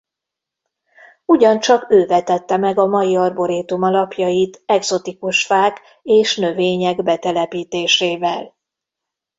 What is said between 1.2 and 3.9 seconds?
Ugyancsak ő vetette meg a mai arborétum